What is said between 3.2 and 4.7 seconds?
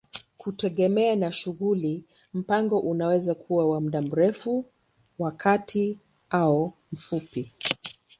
kuwa wa muda mrefu,